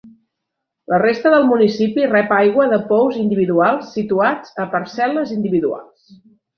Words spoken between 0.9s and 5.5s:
La resta del municipi rep aigua de pous individuals situats a parcel·les